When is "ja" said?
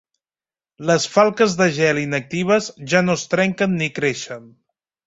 2.95-3.07